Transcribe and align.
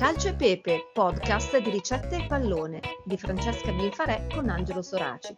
Calcio 0.00 0.28
e 0.28 0.34
Pepe, 0.34 0.90
podcast 0.94 1.58
di 1.58 1.68
ricette 1.68 2.16
e 2.16 2.26
pallone 2.26 2.80
di 3.04 3.18
Francesca 3.18 3.70
Binfarè 3.70 4.28
con 4.34 4.48
Angelo 4.48 4.80
Soraci. 4.80 5.34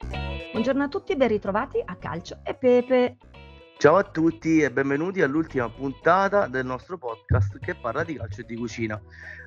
Buongiorno 0.53 0.85
a 0.85 0.89
tutti 0.89 1.11
e 1.11 1.17
ben 1.17 1.27
ritrovati 1.27 1.83
a 1.85 1.97
Calcio 1.97 2.39
e 2.45 2.55
Pepe. 2.55 3.17
Ciao 3.77 3.97
a 3.97 4.05
tutti 4.05 4.61
e 4.61 4.71
benvenuti 4.71 5.21
all'ultima 5.21 5.69
puntata 5.69 6.47
del 6.47 6.65
nostro 6.65 6.97
podcast 6.97 7.59
che 7.59 7.75
parla 7.75 8.05
di 8.05 8.15
calcio 8.15 8.43
e 8.43 8.45
di 8.45 8.55
cucina. 8.55 9.03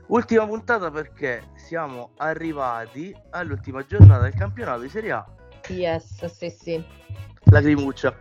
Ultima 0.07 0.45
puntata 0.45 0.91
perché 0.91 1.43
siamo 1.55 2.11
arrivati 2.17 3.15
all'ultima 3.29 3.85
giornata 3.85 4.23
del 4.23 4.33
campionato 4.33 4.81
di 4.81 4.89
Serie 4.89 5.11
A. 5.13 5.25
Yes, 5.69 6.25
sì, 6.25 6.49
sì. 6.49 6.85
Lacrimuccia. 7.45 8.13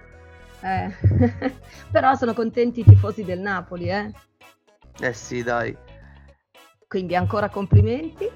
Eh. 0.60 0.94
Però 1.90 2.14
sono 2.14 2.34
contenti 2.34 2.80
i 2.80 2.84
tifosi 2.84 3.24
del 3.24 3.40
Napoli, 3.40 3.88
eh? 3.90 4.12
Eh 5.00 5.12
sì, 5.12 5.42
dai. 5.42 5.76
Quindi 6.88 7.16
ancora 7.16 7.48
complimenti, 7.48 8.30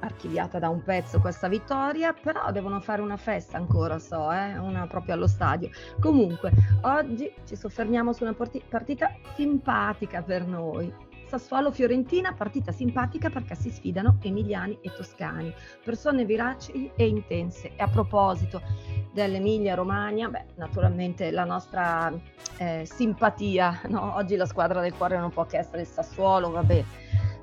archiviata 0.00 0.58
da 0.58 0.68
un 0.68 0.82
pezzo 0.82 1.20
questa 1.20 1.48
vittoria, 1.48 2.12
però 2.12 2.50
devono 2.50 2.80
fare 2.80 3.00
una 3.00 3.16
festa 3.16 3.56
ancora, 3.56 3.98
so, 3.98 4.30
eh? 4.32 4.58
una 4.58 4.86
proprio 4.86 5.14
allo 5.14 5.26
stadio. 5.26 5.70
Comunque, 6.00 6.52
oggi 6.82 7.32
ci 7.46 7.56
soffermiamo 7.56 8.12
su 8.12 8.24
una 8.24 8.34
partita 8.34 9.14
simpatica 9.34 10.22
per 10.22 10.46
noi. 10.46 11.10
Sassuolo-Fiorentina, 11.32 12.34
partita 12.34 12.72
simpatica 12.72 13.30
perché 13.30 13.54
si 13.54 13.70
sfidano 13.70 14.18
emiliani 14.20 14.78
e 14.82 14.92
toscani, 14.94 15.50
persone 15.82 16.26
viraci 16.26 16.90
e 16.94 17.06
intense. 17.06 17.74
E 17.74 17.82
a 17.82 17.88
proposito 17.88 18.60
dell'Emilia 19.14 19.74
Romagna, 19.74 20.28
beh, 20.28 20.44
naturalmente 20.56 21.30
la 21.30 21.44
nostra 21.44 22.12
eh, 22.58 22.84
simpatia, 22.84 23.80
no? 23.88 24.16
oggi 24.16 24.36
la 24.36 24.44
squadra 24.44 24.82
del 24.82 24.92
cuore 24.92 25.16
non 25.16 25.30
può 25.30 25.46
che 25.46 25.56
essere 25.56 25.80
il 25.80 25.86
Sassuolo, 25.86 26.50
vabbè, 26.50 26.84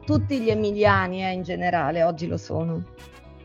tutti 0.09 0.39
gli 0.39 0.49
emiliani 0.49 1.23
eh, 1.23 1.33
in 1.33 1.43
generale 1.43 2.01
oggi 2.01 2.25
lo 2.25 2.37
sono. 2.37 2.83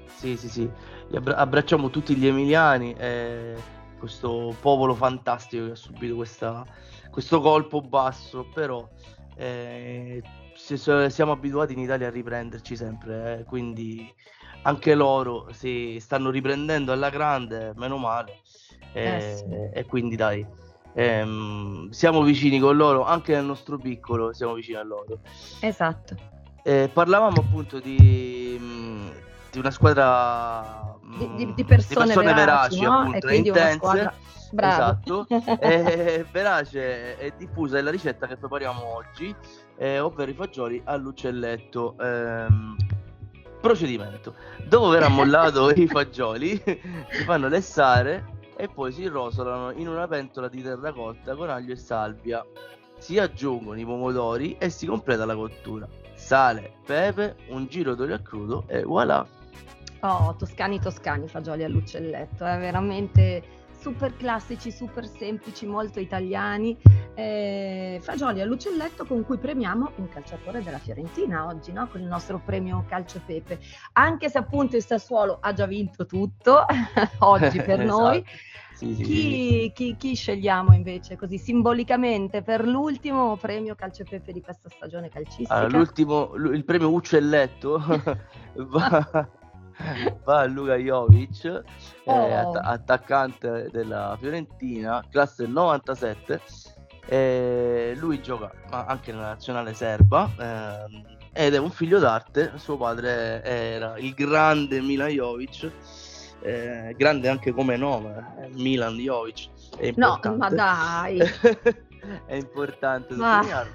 Sì, 0.07 0.35
sì, 0.39 0.49
sì, 0.49 0.71
Abbra- 1.13 1.37
abbracciamo 1.37 1.91
tutti 1.91 2.17
gli 2.17 2.27
emiliani, 2.27 2.95
eh, 2.97 3.55
questo 3.99 4.57
popolo 4.63 4.95
fantastico 4.95 5.67
che 5.67 5.73
ha 5.73 5.77
subito 5.77 6.15
questa, 6.15 6.65
questo 7.11 7.43
colpo 7.43 7.83
basso, 7.83 8.47
però 8.55 8.89
eh, 9.37 10.23
siamo 10.55 11.33
abituati 11.33 11.75
in 11.75 11.81
Italia 11.81 12.07
a 12.07 12.11
riprenderci 12.11 12.77
sempre, 12.77 13.41
eh, 13.41 13.45
quindi 13.45 14.11
anche 14.63 14.95
loro 14.95 15.49
si 15.53 15.99
stanno 16.01 16.31
riprendendo 16.31 16.93
alla 16.93 17.11
grande, 17.11 17.75
meno 17.77 17.99
male, 17.99 18.39
eh, 18.95 19.21
sì. 19.21 19.79
e 19.79 19.85
quindi 19.85 20.17
dai. 20.17 20.47
Ehm, 20.95 21.91
siamo 21.91 22.23
vicini 22.23 22.59
con 22.59 22.75
loro, 22.75 23.05
anche 23.05 23.35
nel 23.35 23.45
nostro 23.45 23.77
piccolo 23.77 24.33
siamo 24.33 24.55
vicini 24.55 24.79
a 24.79 24.83
loro. 24.83 25.19
Esatto. 25.61 26.33
Eh, 26.67 26.89
parlavamo 26.91 27.43
appunto 27.43 27.79
di, 27.79 28.57
mm, 28.59 29.09
di 29.51 29.59
una 29.59 29.71
squadra 29.71 30.97
di, 31.19 31.35
di, 31.35 31.55
di 31.55 31.65
persone, 31.65 32.07
persone, 32.07 32.33
veraci, 32.33 32.79
veraci 32.79 32.81
no? 32.81 33.01
appunto, 33.01 33.29
intense. 33.29 33.75
Squadra... 33.75 34.15
Esatto, 34.57 35.27
e 35.61 36.25
verace 36.33 37.19
e 37.19 37.35
diffusa 37.37 37.77
è 37.77 37.83
la 37.83 37.91
ricetta 37.91 38.27
che 38.27 38.39
prepariamo 38.39 38.83
oggi, 38.83 39.35
eh, 39.77 39.99
ovvero 39.99 40.31
i 40.31 40.35
fagioli 40.35 40.81
all'uccelletto. 40.85 41.97
Ehm, 42.01 42.77
procedimento. 43.61 44.35
Dopo 44.67 44.89
aver 44.89 45.03
ammollato 45.03 45.69
i 45.77 45.87
fagioli, 45.87 46.63
si 47.11 47.25
fanno 47.25 47.49
lessare 47.49 48.39
e 48.57 48.69
poi 48.69 48.91
si 48.91 49.07
rosolano 49.07 49.71
in 49.73 49.89
una 49.89 50.07
pentola 50.07 50.49
di 50.49 50.63
terracotta 50.63 51.35
con 51.35 51.51
aglio 51.51 51.75
e 51.75 51.77
salvia. 51.77 52.43
Si 52.97 53.19
aggiungono 53.19 53.79
i 53.79 53.85
pomodori 53.85 54.57
e 54.59 54.71
si 54.71 54.87
completa 54.87 55.27
la 55.27 55.35
cottura 55.35 55.87
sale, 56.25 56.77
pepe, 56.87 57.37
un 57.49 57.67
giro 57.67 57.95
d'olio 57.95 58.15
a 58.15 58.19
crudo 58.19 58.65
e 58.67 58.83
voilà. 58.83 59.27
Oh, 60.01 60.35
toscani 60.39 60.81
toscani 60.81 61.29
fagioli 61.29 61.65
all'uccelletto, 61.65 62.47
è 62.47 62.59
veramente 62.59 63.43
super 63.79 64.17
classici, 64.17 64.73
super 64.73 65.07
semplici, 65.07 65.67
molto 65.67 66.01
italiani. 66.01 66.79
Eh, 67.13 68.01
fagioli 68.01 68.41
all'uccelletto 68.41 69.05
con 69.05 69.23
cui 69.25 69.37
premiamo 69.37 69.93
un 69.97 70.09
calciatore 70.09 70.63
della 70.63 70.79
Fiorentina 70.79 71.47
oggi, 71.47 71.73
no? 71.73 71.87
con 71.89 72.01
il 72.01 72.07
nostro 72.07 72.41
premio 72.43 72.87
Calcio 72.89 73.21
Pepe. 73.25 73.61
Anche 73.93 74.31
se 74.31 74.39
appunto 74.39 74.77
il 74.77 74.85
Sassuolo 74.85 75.37
ha 75.43 75.53
già 75.53 75.67
vinto 75.67 76.07
tutto 76.07 76.65
oggi 77.21 77.61
per 77.61 77.81
esatto. 77.85 78.01
noi 78.01 78.25
sì, 78.75 78.95
chi, 78.97 79.73
chi, 79.73 79.97
chi, 79.97 80.15
scegliamo 80.15 80.75
invece 80.75 81.17
così 81.17 81.39
simbolicamente 81.39 82.43
per 82.43 82.67
l'ultimo 82.67 83.37
premio 83.37 83.77
Calcio 83.77 84.05
Pepe 84.09 84.33
di 84.33 84.41
questa 84.41 84.69
stagione 84.69 85.09
calcistica? 85.09 85.55
Allora, 85.55 85.79
l'ultimo, 85.79 86.35
il 86.35 86.65
premio 86.65 86.91
Uccelletto 86.91 87.79
va, 88.57 89.29
va, 90.25 90.41
a 90.41 90.45
Luka 90.47 90.75
Jovic, 90.75 91.45
eh, 91.45 91.63
oh. 92.05 92.27
eh, 92.27 92.33
att- 92.35 92.61
attaccante 92.63 93.69
della 93.71 94.17
Fiorentina, 94.19 95.05
classe 95.09 95.47
97. 95.47 96.41
Eh, 97.07 97.95
lui 97.99 98.21
gioca 98.23 98.51
anche 98.71 99.13
nella 99.13 99.29
nazionale 99.29 99.75
serba 99.75 100.31
eh, 100.39 101.47
ed 101.47 101.55
è 101.55 101.59
un 101.59 101.71
figlio 101.71 102.01
d'arte. 102.01 102.53
Suo 102.57 102.77
padre 102.77 103.43
era 103.45 103.97
il 103.99 104.15
grande 104.15 104.81
Milan 104.81 105.11
Jovic 105.11 105.71
eh, 106.45 106.95
grande 106.97 107.29
anche 107.29 107.53
come 107.53 107.77
nome, 107.77 108.35
eh, 108.43 108.49
Milan 108.53 108.97
Jovic. 108.97 109.49
no, 109.97 110.21
ma 110.37 110.51
dai! 110.51 111.19
è 112.27 112.35
importante 112.35 113.15
sottolinearlo. 113.15 113.73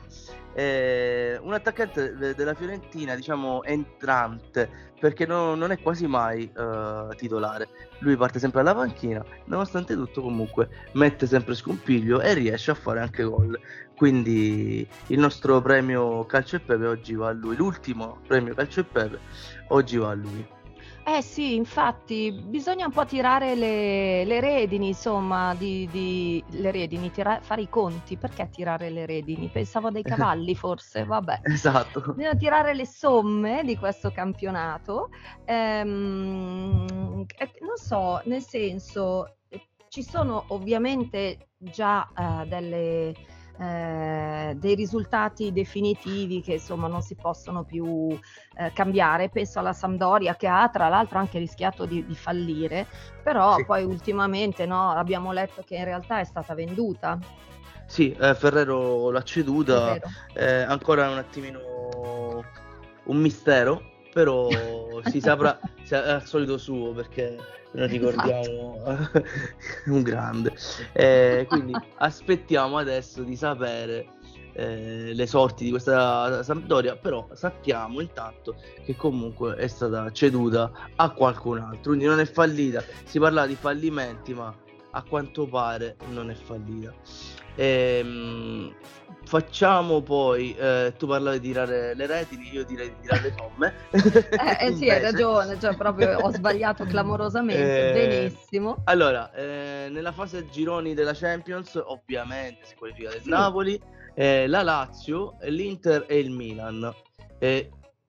Eh, 0.53 1.39
un 1.41 1.53
attaccante 1.53 2.15
de- 2.15 2.35
della 2.35 2.53
Fiorentina, 2.53 3.15
diciamo, 3.15 3.63
entrante, 3.63 4.69
perché 4.99 5.25
no, 5.25 5.55
non 5.55 5.71
è 5.71 5.79
quasi 5.79 6.05
mai 6.05 6.51
uh, 6.55 7.15
titolare. 7.15 7.69
Lui 7.99 8.15
parte 8.17 8.37
sempre 8.37 8.59
alla 8.59 8.75
panchina, 8.75 9.23
nonostante 9.45 9.95
tutto 9.95 10.21
comunque 10.21 10.69
mette 10.93 11.25
sempre 11.25 11.55
scompiglio 11.55 12.21
e 12.21 12.33
riesce 12.33 12.71
a 12.71 12.75
fare 12.75 12.99
anche 12.99 13.23
gol. 13.23 13.59
Quindi 13.95 14.87
il 15.07 15.19
nostro 15.19 15.61
premio 15.61 16.25
Calcio 16.25 16.57
e 16.57 16.59
Pepe 16.59 16.85
oggi 16.85 17.15
va 17.15 17.29
a 17.29 17.31
lui, 17.31 17.55
l'ultimo 17.55 18.19
premio 18.27 18.53
Calcio 18.53 18.81
e 18.81 18.83
Pepe 18.83 19.19
oggi 19.69 19.97
va 19.97 20.09
a 20.11 20.13
lui. 20.13 20.57
Eh 21.11 21.23
sì, 21.23 21.55
infatti 21.55 22.31
bisogna 22.31 22.85
un 22.85 22.91
po' 22.91 23.03
tirare 23.03 23.55
le, 23.55 24.23
le 24.25 24.39
redini, 24.39 24.89
insomma, 24.89 25.55
di, 25.55 25.89
di- 25.91 26.43
le 26.51 26.69
redini, 26.69 27.09
tira- 27.09 27.39
fare 27.41 27.61
i 27.63 27.67
conti. 27.69 28.15
Perché 28.15 28.47
tirare 28.51 28.91
le 28.91 29.07
redini? 29.07 29.49
Pensavo 29.49 29.89
dei 29.89 30.03
cavalli, 30.03 30.53
forse, 30.53 31.03
vabbè. 31.05 31.39
Esatto. 31.43 32.13
Bisogna 32.13 32.35
tirare 32.35 32.75
le 32.75 32.85
somme 32.85 33.63
di 33.65 33.75
questo 33.75 34.11
campionato. 34.11 35.09
Ehm, 35.45 36.85
eh, 37.37 37.51
non 37.61 37.75
so, 37.75 38.21
nel 38.25 38.41
senso, 38.43 39.37
eh, 39.49 39.61
ci 39.87 40.03
sono 40.03 40.45
ovviamente 40.49 41.49
già 41.57 42.07
eh, 42.15 42.45
delle 42.47 43.13
eh, 43.59 44.55
dei 44.55 44.73
risultati 44.75 45.51
definitivi 45.51 46.41
che 46.41 46.53
insomma 46.53 46.87
non 46.87 47.01
si 47.01 47.15
possono 47.15 47.63
più 47.63 48.17
eh, 48.57 48.71
cambiare. 48.73 49.29
Penso 49.29 49.59
alla 49.59 49.73
Sampdoria 49.73 50.35
che 50.35 50.47
ha 50.47 50.69
tra 50.69 50.87
l'altro 50.87 51.19
anche 51.19 51.39
rischiato 51.39 51.85
di, 51.85 52.05
di 52.05 52.15
fallire, 52.15 52.87
però 53.21 53.55
sì. 53.57 53.65
poi 53.65 53.83
ultimamente 53.83 54.65
no, 54.65 54.91
abbiamo 54.91 55.31
letto 55.31 55.63
che 55.65 55.75
in 55.75 55.83
realtà 55.83 56.19
è 56.19 56.23
stata 56.23 56.53
venduta. 56.53 57.19
Sì, 57.85 58.11
eh, 58.11 58.35
Ferrero 58.35 59.09
l'ha 59.09 59.23
ceduta, 59.23 59.99
eh, 60.33 60.61
ancora 60.61 61.09
un 61.09 61.17
attimino 61.17 62.43
un 63.09 63.17
mistero, 63.17 63.81
però 64.11 64.49
si 65.05 65.19
saprà, 65.19 65.59
al 65.91 66.25
solito 66.25 66.57
suo 66.57 66.91
perché 66.91 67.37
lo 67.71 67.85
ricordiamo 67.85 68.81
un 69.87 70.01
grande. 70.01 70.53
Eh, 70.93 71.45
quindi 71.47 71.73
aspettiamo 71.97 72.77
adesso 72.77 73.21
di 73.23 73.35
sapere 73.35 74.17
eh, 74.53 75.13
le 75.13 75.27
sorti 75.27 75.65
di 75.65 75.69
questa 75.69 76.43
Sampdoria, 76.43 76.95
però 76.95 77.27
sappiamo 77.33 78.01
intanto 78.01 78.55
che 78.83 78.95
comunque 78.95 79.55
è 79.55 79.67
stata 79.67 80.11
ceduta 80.11 80.71
a 80.95 81.11
qualcun 81.11 81.59
altro, 81.59 81.91
quindi 81.91 82.05
non 82.05 82.19
è 82.19 82.25
fallita. 82.25 82.83
Si 83.03 83.19
parlava 83.19 83.47
di 83.47 83.55
fallimenti, 83.55 84.33
ma 84.33 84.53
a 84.91 85.03
quanto 85.03 85.47
pare 85.47 85.95
non 86.11 86.29
è 86.29 86.33
fallita. 86.33 86.93
Ehm, 87.59 88.73
facciamo 89.25 90.01
poi, 90.01 90.55
eh, 90.55 90.93
tu 90.97 91.07
parlavi 91.07 91.41
di 91.41 91.47
tirare 91.47 91.93
le 91.93 92.05
retini, 92.07 92.49
io 92.53 92.63
direi 92.63 92.87
di 92.87 92.95
tirare 93.01 93.21
le 93.21 93.35
somme. 93.37 93.73
eh, 94.61 94.67
eh 94.67 94.75
sì, 94.75 94.89
hai 94.89 95.01
ragione, 95.01 95.59
cioè 95.59 95.75
proprio 95.75 96.19
ho 96.19 96.31
sbagliato 96.31 96.85
clamorosamente, 96.85 97.89
eh, 97.89 97.93
benissimo. 97.93 98.81
Allora, 98.85 99.33
eh, 99.33 99.89
nella 99.91 100.13
fase 100.13 100.47
gironi 100.49 100.93
della 100.93 101.13
Champions, 101.13 101.75
ovviamente 101.85 102.61
si 102.63 102.75
qualifica 102.75 103.09
del 103.09 103.23
sì. 103.23 103.29
Napoli, 103.29 103.81
eh, 104.15 104.47
la 104.47 104.63
Lazio, 104.63 105.35
l'Inter 105.41 106.05
e 106.07 106.17
il 106.17 106.31
Milan. 106.31 106.89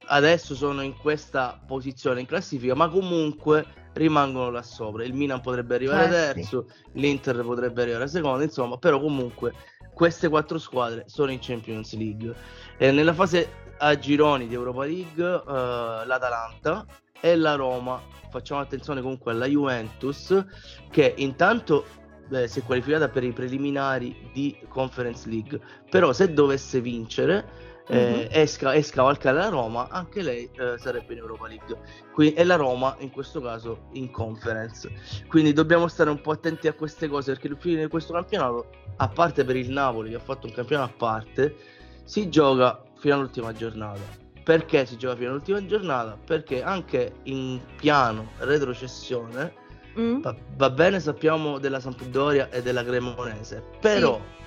adesso 0.07 0.55
sono 0.55 0.83
in 0.83 0.97
questa 0.97 1.61
posizione 1.67 2.21
in 2.21 2.27
classifica, 2.27 2.77
ma 2.77 2.89
comunque 2.89 3.67
rimangono 3.95 4.51
là 4.51 4.63
sopra. 4.63 5.05
Il 5.05 5.15
Milan 5.15 5.41
potrebbe 5.41 5.75
arrivare 5.75 6.07
eh, 6.07 6.11
terzo, 6.11 6.67
sì. 6.69 7.01
l'Inter 7.01 7.43
potrebbe 7.43 7.83
arrivare 7.83 8.09
secondo, 8.09 8.43
insomma, 8.43 8.77
però 8.79 9.01
comunque 9.01 9.53
queste 9.93 10.29
quattro 10.29 10.59
squadre 10.59 11.05
sono 11.07 11.31
in 11.31 11.39
Champions 11.41 11.95
League. 11.97 12.35
E 12.79 12.91
nella 12.91 13.13
fase 13.13 13.69
a 13.79 13.99
gironi 13.99 14.47
di 14.47 14.55
Europa 14.55 14.85
League 14.85 15.25
uh, 15.25 16.07
l'Atalanta 16.07 16.87
e 17.21 17.37
la 17.37 17.55
Roma. 17.55 18.01
Facciamo 18.31 18.61
attenzione 18.61 19.01
comunque 19.01 19.33
alla 19.33 19.47
Juventus 19.47 20.45
che 20.91 21.15
intanto 21.17 21.85
beh, 22.29 22.47
si 22.47 22.61
è 22.61 22.63
qualificata 22.63 23.09
per 23.09 23.25
i 23.25 23.33
preliminari 23.33 24.31
di 24.33 24.57
Conference 24.69 25.29
League, 25.29 25.61
però 25.91 26.13
se 26.13 26.33
dovesse 26.33 26.81
vincere 26.81 27.70
eh, 27.91 28.29
e, 28.31 28.47
sca- 28.47 28.73
e 28.73 28.83
scavalcare 28.83 29.37
la 29.37 29.49
Roma, 29.49 29.89
anche 29.89 30.23
lei 30.23 30.49
eh, 30.57 30.79
sarebbe 30.79 31.13
in 31.13 31.19
Europa 31.19 31.49
League. 31.49 31.77
Quindi, 32.13 32.35
e 32.35 32.45
la 32.45 32.55
Roma 32.55 32.95
in 33.01 33.11
questo 33.11 33.41
caso 33.41 33.89
in 33.93 34.11
conference. 34.11 34.91
Quindi 35.27 35.53
dobbiamo 35.53 35.89
stare 35.89 36.09
un 36.09 36.21
po' 36.21 36.31
attenti 36.31 36.69
a 36.69 36.73
queste 36.73 37.09
cose 37.09 37.33
perché 37.33 37.49
il 37.49 37.57
fine 37.59 37.83
di 37.83 37.89
questo 37.89 38.13
campionato, 38.13 38.71
a 38.97 39.09
parte 39.09 39.45
per 39.45 39.57
il 39.57 39.71
Napoli 39.71 40.11
che 40.11 40.17
ha 40.17 40.21
fatto 40.21 40.47
un 40.47 40.53
campionato 40.53 40.93
a 40.93 40.97
parte, 40.97 41.57
si 42.05 42.29
gioca 42.29 42.81
fino 42.99 43.17
all'ultima 43.17 43.53
giornata. 43.53 44.01
Perché 44.45 44.87
si 44.87 44.97
gioca 44.97 45.17
fino 45.17 45.31
all'ultima 45.31 45.65
giornata? 45.67 46.17
Perché 46.25 46.63
anche 46.63 47.15
in 47.25 47.61
piano 47.77 48.31
retrocessione 48.39 49.53
mm. 49.99 50.21
va, 50.21 50.35
va, 50.57 50.71
bene, 50.71 51.01
sappiamo 51.01 51.59
della 51.59 51.81
Sampdoria 51.81 52.49
e 52.51 52.63
della 52.63 52.85
Cremonese, 52.85 53.65
però 53.81 54.17
sì 54.17 54.39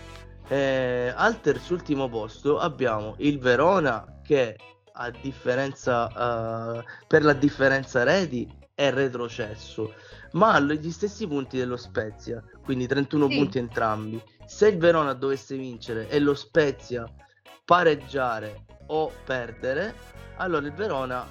eh, 0.48 1.14
al 1.16 1.40
terzultimo 1.42 2.10
posto 2.10 2.60
abbiamo 2.60 3.16
il 3.20 3.40
Verona 3.40 4.22
che 4.24 4.58
a 4.94 5.10
differenza 5.10 6.06
uh, 6.06 6.84
per 7.08 7.24
la 7.24 7.34
differenza 7.34 8.04
reti 8.04 8.48
è 8.76 8.92
retrocesso, 8.92 9.94
ma 10.34 10.54
ha 10.54 10.60
gli 10.60 10.92
stessi 10.92 11.28
punti 11.28 11.58
dello 11.58 11.78
Spezia, 11.78 12.44
quindi 12.64 12.88
31 12.88 13.28
sì. 13.28 13.38
punti 13.38 13.58
entrambi. 13.58 14.22
Se 14.46 14.68
il 14.68 14.78
Verona 14.78 15.14
dovesse 15.14 15.56
vincere 15.56 16.10
e 16.10 16.20
lo 16.20 16.36
Spezia 16.36 17.06
pareggiare 17.66 18.66
o 18.88 19.12
perdere, 19.26 19.94
allora 20.38 20.66
il 20.66 20.74
Verona 20.74 21.26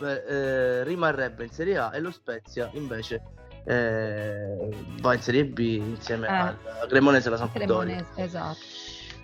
eh, 0.00 0.84
rimarrebbe 0.84 1.44
in 1.44 1.50
Serie 1.50 1.78
A 1.78 1.94
e 1.94 2.00
lo 2.00 2.10
Spezia 2.10 2.70
invece 2.74 3.22
eh, 3.68 4.56
va 5.00 5.14
in 5.14 5.20
Serie 5.20 5.44
B 5.44 5.58
insieme 5.58 6.26
eh. 6.26 6.30
al 6.30 6.56
Cremonese 6.88 7.28
e 7.28 7.30
la 7.30 7.36
Sampdoria. 7.36 8.06
Esatto. 8.14 8.56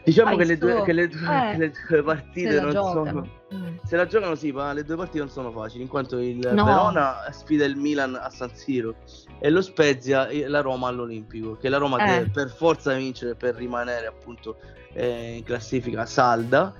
Diciamo 0.05 0.37
che 0.37 0.45
le, 0.45 0.59
due, 0.59 0.83
che, 0.83 0.93
le 0.93 1.09
due, 1.09 1.21
eh, 1.21 1.51
che 1.53 1.57
le, 1.57 1.73
due, 1.89 2.03
partite 2.03 2.61
non 2.61 2.73
giocano. 2.73 2.93
sono. 2.93 3.29
Mm. 3.55 3.77
Se 3.85 3.97
la 3.97 4.07
giocano, 4.07 4.35
sì, 4.35 4.53
ma 4.53 4.75
le 4.75 4.85
due 4.85 4.97
partite 4.97 5.21
non 5.21 5.31
sono 5.31 5.51
facili. 5.51 5.83
In 5.83 5.89
quanto 5.89 6.19
il 6.19 6.37
no. 6.53 6.65
Verona 6.65 7.27
sfida 7.31 7.65
il 7.65 7.77
Milan 7.77 8.19
a 8.21 8.29
San 8.29 8.55
Siro 8.55 8.97
e 9.39 9.49
lo 9.49 9.63
Spezia 9.63 10.29
la 10.47 10.61
Roma 10.61 10.89
all'Olimpico. 10.89 11.57
Che 11.57 11.71
la 11.71 11.79
Roma 11.79 11.97
eh. 12.05 12.19
deve 12.19 12.31
per 12.31 12.51
forza 12.51 12.93
vincere 12.93 13.35
per 13.35 13.55
rimanere 13.55 14.07
appunto 14.07 14.59
eh, 14.93 15.37
in 15.37 15.43
classifica 15.43 16.05
salda. 16.05 16.75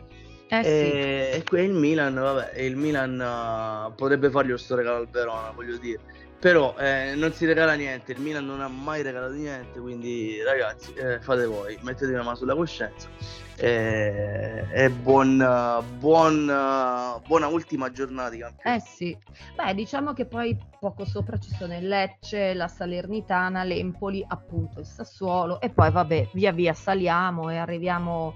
Eh, 0.49 0.59
e, 0.59 1.31
sì. 1.33 1.39
e 1.39 1.45
qui 1.49 1.63
il 1.63 1.73
Milan, 1.73 2.13
vabbè, 2.13 2.61
il 2.61 2.77
Milan 2.77 3.19
uh, 3.19 3.95
potrebbe 3.95 4.29
fargli 4.29 4.51
questo 4.51 4.77
regalo 4.77 4.99
al 4.99 5.09
Verona, 5.09 5.51
voglio 5.53 5.79
dire 5.79 6.01
però 6.45 6.77
eh, 6.77 7.15
non 7.17 7.33
si 7.33 7.47
regala 7.47 7.73
niente, 7.73 8.13
il 8.13 8.21
Milan 8.21 8.45
non 8.45 8.61
ha 8.61 8.69
mai 8.69 9.01
regalato 9.01 9.33
niente, 9.33 9.81
quindi 9.81 10.43
ragazzi 10.43 10.93
eh, 10.93 11.19
fate 11.19 11.47
voi, 11.47 11.79
mettete 11.81 12.13
una 12.13 12.23
mano 12.23 12.37
sulla 12.37 12.55
coscienza. 12.55 13.09
Eh, 13.57 14.67
e 14.71 14.91
buon, 14.91 15.43
buon, 15.99 16.45
buona 17.27 17.47
ultima 17.47 17.91
giornata. 17.91 18.57
Eh 18.63 18.79
sì, 18.79 19.17
beh 19.57 19.73
diciamo 19.73 20.13
che 20.13 20.27
poi 20.27 20.55
poco 20.79 21.07
sopra 21.07 21.39
ci 21.39 21.49
sono 21.49 21.79
il 21.79 21.89
Lecce, 21.89 22.53
la 22.53 22.69
Salernitana, 22.69 23.65
l'Empoli, 23.65 24.23
appunto 24.29 24.81
il 24.81 24.87
Sassuolo 24.87 25.63
e 25.63 25.71
poi 25.71 25.91
vabbè 25.91 26.29
via 26.35 26.53
via 26.53 26.75
saliamo 26.75 27.49
e 27.49 27.57
arriviamo 27.57 28.35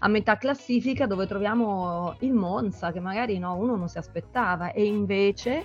a 0.00 0.08
metà 0.08 0.36
classifica 0.36 1.06
dove 1.06 1.28
troviamo 1.28 2.16
il 2.20 2.32
Monza 2.32 2.90
che 2.90 2.98
magari 2.98 3.38
no, 3.38 3.54
uno 3.54 3.76
non 3.76 3.86
si 3.86 3.98
aspettava. 3.98 4.72
E 4.72 4.84
invece 4.84 5.64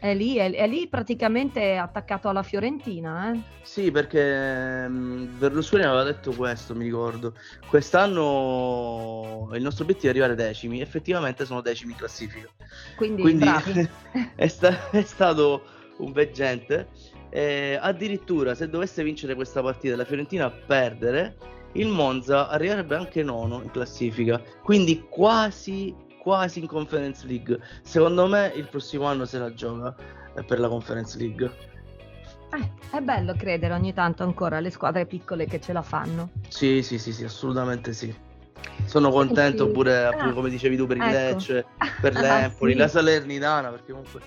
è 0.00 0.14
lì, 0.14 0.36
è, 0.36 0.50
è 0.50 0.66
lì 0.66 0.88
praticamente 0.88 1.76
attaccato 1.76 2.28
alla 2.30 2.42
Fiorentina, 2.42 3.32
eh? 3.32 3.40
Sì, 3.60 3.90
perché 3.90 4.86
um, 4.88 5.28
Berlusconi 5.38 5.82
aveva 5.82 6.02
detto 6.04 6.32
questo, 6.32 6.74
mi 6.74 6.84
ricordo. 6.84 7.34
Quest'anno 7.68 9.50
il 9.52 9.62
nostro 9.62 9.84
obiettivo 9.84 10.06
è 10.06 10.10
arrivare 10.10 10.34
decimi, 10.34 10.80
effettivamente 10.80 11.44
sono 11.44 11.60
decimi 11.60 11.92
in 11.92 11.98
classifica. 11.98 12.48
Quindi, 12.96 13.20
Quindi 13.20 13.46
è, 14.34 14.46
sta- 14.46 14.90
è, 14.90 15.02
stato 15.02 15.64
un 15.98 16.12
veggente. 16.12 16.88
Eh, 17.28 17.78
addirittura 17.80 18.54
se 18.54 18.68
dovesse 18.68 19.04
vincere 19.04 19.34
questa 19.34 19.62
partita 19.62 19.94
la 19.96 20.06
Fiorentina 20.06 20.46
a 20.46 20.50
perdere, 20.50 21.36
il 21.72 21.88
Monza 21.88 22.48
arriverebbe 22.48 22.96
anche 22.96 23.22
nono 23.22 23.60
in 23.62 23.70
classifica. 23.70 24.42
Quindi 24.62 25.04
quasi 25.10 25.94
quasi 26.20 26.60
in 26.60 26.66
Conference 26.66 27.26
League. 27.26 27.58
Secondo 27.82 28.26
me 28.26 28.52
il 28.54 28.68
prossimo 28.68 29.06
anno 29.06 29.24
se 29.24 29.38
la 29.38 29.52
gioca 29.52 29.94
eh, 30.34 30.42
per 30.44 30.60
la 30.60 30.68
Conference 30.68 31.18
League. 31.18 31.50
Eh, 32.52 32.96
è 32.96 33.00
bello 33.00 33.34
credere 33.34 33.74
ogni 33.74 33.92
tanto 33.94 34.22
ancora 34.22 34.56
alle 34.56 34.70
squadre 34.70 35.06
piccole 35.06 35.46
che 35.46 35.60
ce 35.60 35.72
la 35.72 35.82
fanno. 35.82 36.30
Sì, 36.48 36.82
sì, 36.82 36.98
sì, 36.98 37.12
sì 37.12 37.24
assolutamente 37.24 37.92
sì. 37.92 38.14
Sono 38.84 39.10
contento 39.10 39.66
sì. 39.66 39.72
pure, 39.72 40.04
ah, 40.04 40.32
come 40.32 40.50
dicevi 40.50 40.76
tu, 40.76 40.86
per 40.86 40.96
ecco. 40.96 41.06
il 41.06 41.12
Lecce, 41.12 41.66
per 42.00 42.16
ah, 42.16 42.20
l'Empoli, 42.20 42.72
ah, 42.72 42.74
sì. 42.74 42.80
la 42.80 42.88
Salernitana, 42.88 43.70
perché 43.70 43.92
comunque 43.92 44.20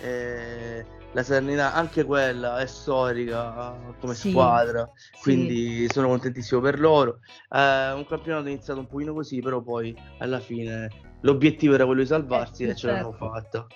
eh, 0.00 0.84
la 1.12 1.22
Salernitana 1.22 1.74
anche 1.74 2.04
quella 2.04 2.58
è 2.58 2.66
storica 2.66 3.74
come 3.98 4.14
sì, 4.14 4.30
squadra, 4.30 4.88
quindi 5.22 5.86
sono 5.90 6.08
contentissimo 6.08 6.60
per 6.60 6.78
loro. 6.78 7.18
Eh, 7.50 7.92
un 7.92 8.06
campionato 8.08 8.48
iniziato 8.48 8.80
un 8.80 8.86
pochino 8.86 9.12
così, 9.12 9.40
però 9.40 9.60
poi 9.60 9.96
alla 10.18 10.40
fine 10.40 10.88
l'obiettivo 11.22 11.74
era 11.74 11.84
quello 11.84 12.00
di 12.00 12.06
salvarsi 12.06 12.64
eh, 12.64 12.70
e 12.70 12.74
ce 12.74 12.86
l'hanno 12.86 13.10
certo. 13.10 13.26
fatta. 13.26 13.66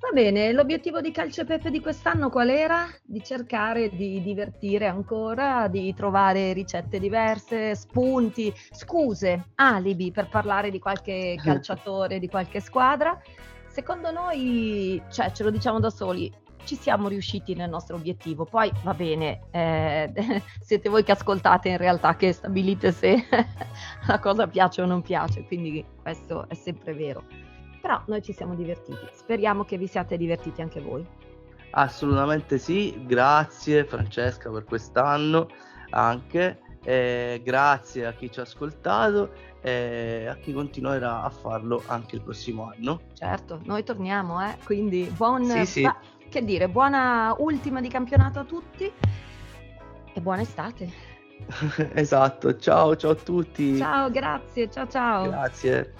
Va 0.00 0.08
bene, 0.14 0.50
l'obiettivo 0.52 1.02
di 1.02 1.10
Calcio 1.10 1.44
Peppe 1.44 1.70
di 1.70 1.80
quest'anno 1.80 2.30
qual 2.30 2.48
era? 2.48 2.88
Di 3.04 3.22
cercare 3.22 3.90
di 3.90 4.22
divertire 4.22 4.86
ancora, 4.86 5.68
di 5.68 5.92
trovare 5.94 6.54
ricette 6.54 6.98
diverse, 6.98 7.74
spunti, 7.74 8.52
scuse, 8.70 9.50
alibi 9.56 10.10
per 10.10 10.28
parlare 10.28 10.70
di 10.70 10.78
qualche 10.78 11.36
calciatore, 11.42 12.18
di 12.18 12.28
qualche 12.28 12.60
squadra. 12.60 13.20
Secondo 13.70 14.10
noi, 14.10 15.00
cioè 15.10 15.30
ce 15.30 15.44
lo 15.44 15.50
diciamo 15.50 15.78
da 15.78 15.90
soli, 15.90 16.30
ci 16.64 16.74
siamo 16.74 17.06
riusciti 17.06 17.54
nel 17.54 17.70
nostro 17.70 17.94
obiettivo. 17.94 18.44
Poi 18.44 18.70
va 18.82 18.92
bene, 18.94 19.42
eh, 19.52 20.12
siete 20.60 20.88
voi 20.88 21.04
che 21.04 21.12
ascoltate 21.12 21.68
in 21.68 21.76
realtà 21.76 22.16
che 22.16 22.32
stabilite 22.32 22.90
se 22.90 23.24
la 24.08 24.18
cosa 24.18 24.48
piace 24.48 24.82
o 24.82 24.86
non 24.86 25.02
piace, 25.02 25.44
quindi 25.44 25.84
questo 26.02 26.48
è 26.48 26.54
sempre 26.54 26.94
vero. 26.94 27.22
Però 27.80 28.02
noi 28.06 28.22
ci 28.22 28.32
siamo 28.32 28.56
divertiti, 28.56 29.06
speriamo 29.12 29.64
che 29.64 29.78
vi 29.78 29.86
siate 29.86 30.16
divertiti 30.16 30.60
anche 30.60 30.80
voi. 30.80 31.06
Assolutamente 31.70 32.58
sì, 32.58 33.04
grazie 33.06 33.84
Francesca 33.84 34.50
per 34.50 34.64
quest'anno 34.64 35.46
anche, 35.90 36.60
eh, 36.82 37.40
grazie 37.44 38.06
a 38.06 38.12
chi 38.12 38.30
ci 38.30 38.40
ha 38.40 38.42
ascoltato 38.42 39.30
e 39.60 40.26
a 40.28 40.36
chi 40.36 40.52
continuerà 40.52 41.22
a 41.22 41.30
farlo 41.30 41.82
anche 41.86 42.16
il 42.16 42.22
prossimo 42.22 42.70
anno. 42.70 43.00
Certo, 43.14 43.60
noi 43.64 43.82
torniamo, 43.84 44.42
eh? 44.46 44.56
quindi 44.64 45.12
buon... 45.16 45.44
Sì, 45.44 45.66
sì. 45.66 45.82
Ba- 45.82 45.96
che 46.30 46.44
dire, 46.44 46.68
buona 46.68 47.34
ultima 47.38 47.80
di 47.80 47.88
campionato 47.88 48.38
a 48.38 48.44
tutti 48.44 48.90
e 50.12 50.20
buona 50.20 50.42
estate. 50.42 50.88
esatto, 51.94 52.56
ciao 52.56 52.96
ciao 52.96 53.10
a 53.10 53.14
tutti. 53.16 53.76
Ciao, 53.76 54.10
grazie, 54.10 54.70
ciao 54.70 54.86
ciao. 54.86 55.28
Grazie. 55.28 55.94